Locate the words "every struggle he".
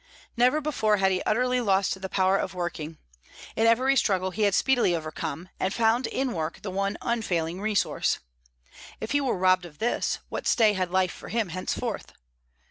3.67-4.41